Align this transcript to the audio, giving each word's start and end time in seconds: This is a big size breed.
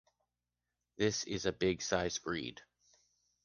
This 0.97 1.25
is 1.25 1.45
a 1.45 1.53
big 1.53 1.79
size 1.83 2.17
breed. 2.17 2.61